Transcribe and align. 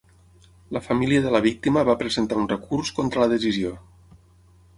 La 0.77 0.81
família 0.85 1.25
de 1.25 1.33
la 1.35 1.41
víctima 1.47 1.83
va 1.91 1.97
presentar 1.99 2.39
un 2.45 2.49
recurs 2.55 2.91
contra 3.01 3.23
la 3.27 3.29
decisió. 3.37 3.77